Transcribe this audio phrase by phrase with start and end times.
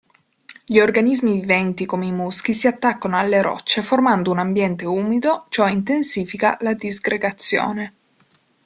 [0.65, 5.67] Gli organismi viventi come i muschi si attaccano alle rocce formando un ambiente umido ciò
[5.67, 7.93] intensifica la disgregazione.